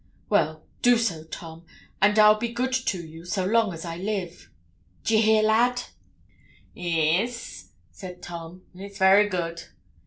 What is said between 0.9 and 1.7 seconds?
so, Tom,